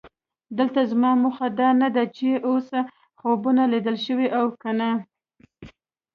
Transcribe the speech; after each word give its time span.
دلته 0.57 0.79
زما 0.91 1.11
موخه 1.21 1.47
دا 1.59 1.69
نه 1.81 1.89
ده 1.95 2.03
چې 2.17 2.27
داسې 2.45 2.79
خوبونه 3.19 3.63
لیدل 3.73 3.97
شوي 4.05 4.27
او 4.39 4.45
که 4.61 4.69
نه. 4.79 4.89